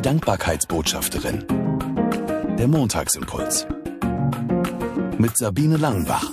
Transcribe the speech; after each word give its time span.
Die 0.00 0.08
Dankbarkeitsbotschafterin. 0.08 1.46
Der 2.58 2.66
Montagsimpuls. 2.68 3.66
Mit 5.18 5.36
Sabine 5.36 5.76
Langenbach. 5.76 6.24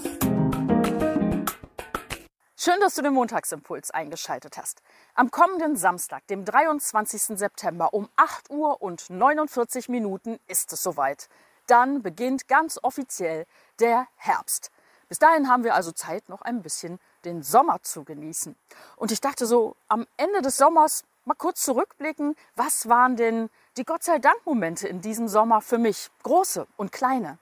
Schön, 2.56 2.80
dass 2.80 2.96
du 2.96 3.02
den 3.02 3.12
Montagsimpuls 3.12 3.92
eingeschaltet 3.92 4.56
hast. 4.58 4.82
Am 5.16 5.32
kommenden 5.32 5.76
Samstag, 5.76 6.26
dem 6.28 6.46
23. 6.46 7.38
September 7.38 7.94
um 7.94 8.08
8 8.16 8.52
Uhr 8.52 8.82
und 8.82 9.10
49 9.10 9.90
Minuten 9.90 10.40
ist 10.48 10.72
es 10.72 10.82
soweit. 10.82 11.28
Dann 11.66 12.02
beginnt 12.02 12.48
ganz 12.48 12.80
offiziell 12.82 13.46
der 13.82 14.08
Herbst. 14.16 14.72
Bis 15.10 15.20
dahin 15.20 15.50
haben 15.50 15.66
wir 15.66 15.76
also 15.76 15.92
Zeit, 15.92 16.30
noch 16.30 16.42
ein 16.42 16.62
bisschen 16.62 17.00
den 17.26 17.44
Sommer 17.44 17.84
zu 17.84 18.06
genießen. 18.06 18.56
Und 18.96 19.12
ich 19.12 19.20
dachte 19.20 19.46
so, 19.46 19.76
am 19.90 20.08
Ende 20.16 20.42
des 20.42 20.56
Sommers 20.56 21.04
mal 21.28 21.36
kurz 21.36 21.62
zurückblicken, 21.62 22.36
was 22.56 22.88
waren 22.90 23.16
denn 23.16 23.50
die 23.76 23.84
Gott 23.84 24.04
sei 24.04 24.18
Dank 24.18 24.46
Momente 24.46 24.88
in 24.88 25.02
diesem 25.02 25.28
Sommer 25.28 25.62
für 25.62 25.78
mich, 25.78 26.10
große 26.24 26.66
und 26.78 26.92
kleine. 26.92 27.38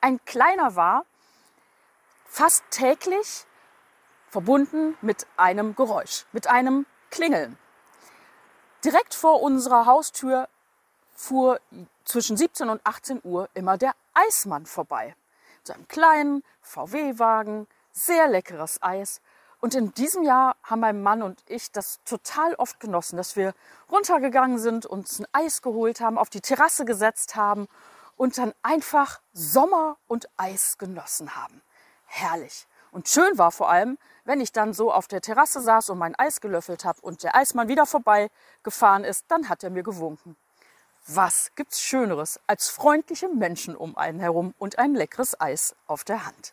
Ein 0.00 0.22
kleiner 0.24 0.76
war 0.76 1.04
fast 2.26 2.62
täglich 2.70 3.46
verbunden 4.28 4.96
mit 5.00 5.26
einem 5.36 5.74
Geräusch, 5.74 6.26
mit 6.32 6.46
einem 6.46 6.86
Klingeln. 7.10 7.58
Direkt 8.84 9.14
vor 9.14 9.42
unserer 9.42 9.86
Haustür 9.86 10.48
fuhr 11.14 11.60
zwischen 12.04 12.36
17 12.36 12.68
und 12.68 12.80
18 12.84 13.20
Uhr 13.24 13.48
immer 13.54 13.78
der 13.78 13.94
Eismann 14.14 14.66
vorbei 14.66 15.14
zu 15.62 15.72
einem 15.74 15.86
kleinen 15.88 16.42
VW-Wagen, 16.60 17.68
sehr 17.92 18.28
leckeres 18.28 18.82
Eis. 18.82 19.20
Und 19.62 19.76
in 19.76 19.94
diesem 19.94 20.24
Jahr 20.24 20.56
haben 20.64 20.80
mein 20.80 21.04
Mann 21.04 21.22
und 21.22 21.40
ich 21.46 21.70
das 21.70 22.00
total 22.04 22.52
oft 22.56 22.80
genossen, 22.80 23.16
dass 23.16 23.36
wir 23.36 23.54
runtergegangen 23.92 24.58
sind, 24.58 24.86
uns 24.86 25.20
ein 25.20 25.26
Eis 25.30 25.62
geholt 25.62 26.00
haben, 26.00 26.18
auf 26.18 26.30
die 26.30 26.40
Terrasse 26.40 26.84
gesetzt 26.84 27.36
haben 27.36 27.68
und 28.16 28.38
dann 28.38 28.54
einfach 28.62 29.20
Sommer 29.32 29.98
und 30.08 30.28
Eis 30.36 30.78
genossen 30.78 31.36
haben. 31.36 31.62
Herrlich. 32.06 32.66
Und 32.90 33.08
schön 33.08 33.38
war 33.38 33.52
vor 33.52 33.70
allem, 33.70 33.98
wenn 34.24 34.40
ich 34.40 34.50
dann 34.50 34.72
so 34.74 34.92
auf 34.92 35.06
der 35.06 35.20
Terrasse 35.20 35.60
saß 35.60 35.90
und 35.90 35.98
mein 35.98 36.16
Eis 36.16 36.40
gelöffelt 36.40 36.84
habe 36.84 37.00
und 37.00 37.22
der 37.22 37.36
Eismann 37.36 37.68
wieder 37.68 37.86
vorbeigefahren 37.86 39.04
ist, 39.04 39.26
dann 39.28 39.48
hat 39.48 39.62
er 39.62 39.70
mir 39.70 39.84
gewunken. 39.84 40.36
Was 41.06 41.52
gibt's 41.54 41.80
Schöneres 41.80 42.40
als 42.48 42.68
freundliche 42.68 43.28
Menschen 43.28 43.76
um 43.76 43.96
einen 43.96 44.18
herum 44.18 44.54
und 44.58 44.80
ein 44.80 44.96
leckeres 44.96 45.40
Eis 45.40 45.76
auf 45.86 46.02
der 46.02 46.26
Hand? 46.26 46.52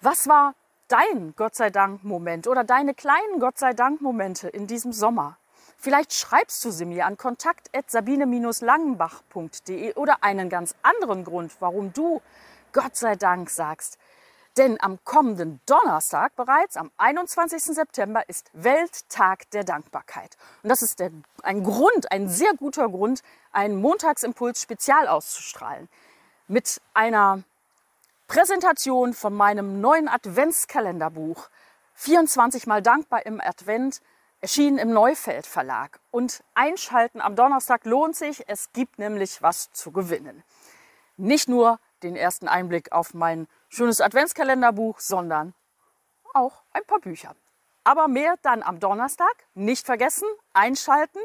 Was 0.00 0.26
war 0.26 0.54
dein 0.88 1.34
Gott 1.36 1.54
sei 1.54 1.70
Dank 1.70 2.02
Moment 2.02 2.48
oder 2.48 2.64
deine 2.64 2.94
kleinen 2.94 3.38
Gott 3.38 3.58
sei 3.58 3.74
Dank 3.74 4.00
Momente 4.00 4.48
in 4.48 4.66
diesem 4.66 4.92
Sommer? 4.92 5.36
Vielleicht 5.76 6.12
schreibst 6.12 6.64
du 6.64 6.72
sie 6.72 6.86
mir 6.86 7.06
an 7.06 7.16
kontakt@sabine-langenbach.de 7.16 9.94
oder 9.94 10.24
einen 10.24 10.48
ganz 10.48 10.74
anderen 10.82 11.22
Grund, 11.22 11.54
warum 11.60 11.92
du 11.92 12.20
Gott 12.72 12.96
sei 12.96 13.14
Dank 13.14 13.50
sagst. 13.50 13.98
Denn 14.56 14.80
am 14.80 14.98
kommenden 15.04 15.60
Donnerstag 15.66 16.34
bereits, 16.34 16.76
am 16.76 16.90
21. 16.96 17.62
September, 17.62 18.28
ist 18.28 18.50
Welttag 18.54 19.48
der 19.52 19.62
Dankbarkeit. 19.62 20.36
Und 20.64 20.70
das 20.70 20.82
ist 20.82 20.98
der, 20.98 21.12
ein 21.44 21.62
Grund, 21.62 22.10
ein 22.10 22.28
sehr 22.28 22.54
guter 22.54 22.88
Grund, 22.88 23.22
einen 23.52 23.80
Montagsimpuls 23.80 24.60
spezial 24.60 25.06
auszustrahlen. 25.06 25.88
Mit 26.48 26.80
einer 26.92 27.44
Präsentation 28.28 29.14
von 29.14 29.34
meinem 29.34 29.80
neuen 29.80 30.06
Adventskalenderbuch 30.06 31.48
24 31.94 32.66
mal 32.66 32.82
dankbar 32.82 33.24
im 33.24 33.40
Advent 33.40 34.02
erschienen 34.42 34.76
im 34.76 34.92
Neufeld 34.92 35.46
Verlag. 35.46 35.98
Und 36.10 36.44
einschalten 36.54 37.22
am 37.22 37.36
Donnerstag 37.36 37.86
lohnt 37.86 38.16
sich. 38.16 38.44
Es 38.46 38.70
gibt 38.74 38.98
nämlich 38.98 39.40
was 39.40 39.72
zu 39.72 39.92
gewinnen. 39.92 40.44
Nicht 41.16 41.48
nur 41.48 41.80
den 42.02 42.16
ersten 42.16 42.48
Einblick 42.48 42.92
auf 42.92 43.14
mein 43.14 43.48
schönes 43.70 44.02
Adventskalenderbuch, 44.02 45.00
sondern 45.00 45.54
auch 46.34 46.62
ein 46.74 46.84
paar 46.84 47.00
Bücher. 47.00 47.34
Aber 47.82 48.08
mehr 48.08 48.34
dann 48.42 48.62
am 48.62 48.78
Donnerstag. 48.78 49.34
Nicht 49.54 49.86
vergessen, 49.86 50.28
einschalten 50.52 51.20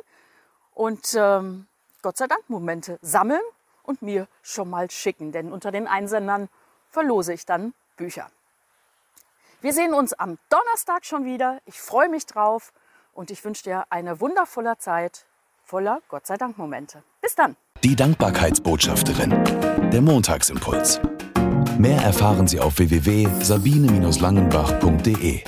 und 0.73 1.13
ähm, 1.15 1.67
Gott 2.01 2.15
sei 2.15 2.27
Dank 2.27 2.49
Momente 2.49 2.97
sammeln 3.01 3.43
und 3.83 4.01
mir 4.01 4.29
schon 4.41 4.69
mal 4.69 4.89
schicken. 4.89 5.33
Denn 5.33 5.51
unter 5.51 5.73
den 5.73 5.85
Einsendern 5.85 6.47
verlose 6.93 7.33
ich 7.33 7.45
dann 7.45 7.73
Bücher. 7.97 8.29
Wir 9.61 9.73
sehen 9.73 9.93
uns 9.93 10.13
am 10.13 10.37
Donnerstag 10.49 11.05
schon 11.05 11.25
wieder. 11.25 11.59
Ich 11.65 11.81
freue 11.81 12.07
mich 12.09 12.25
drauf 12.25 12.71
und 13.13 13.29
ich 13.31 13.43
wünsche 13.43 13.63
dir 13.63 13.83
eine 13.89 14.21
wundervolle 14.21 14.77
Zeit 14.77 15.25
voller 15.63 16.01
Gott 16.09 16.27
sei 16.27 16.35
Dank 16.37 16.57
Momente. 16.57 17.03
Bis 17.21 17.35
dann. 17.35 17.55
Die 17.83 17.95
Dankbarkeitsbotschafterin. 17.95 19.91
Der 19.91 20.01
Montagsimpuls. 20.01 20.99
Mehr 21.77 22.01
erfahren 22.01 22.47
Sie 22.47 22.59
auf 22.59 22.77
www.sabine-langenbach.de. 22.77 25.43